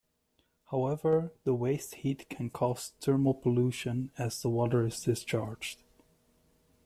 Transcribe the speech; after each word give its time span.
However, 0.71 1.31
the 1.43 1.53
waste 1.53 1.93
heat 1.93 2.27
can 2.27 2.49
cause 2.49 2.93
thermal 3.01 3.35
pollution 3.35 4.09
as 4.17 4.41
the 4.41 4.49
water 4.49 4.87
is 4.87 4.99
discharged. 4.99 5.83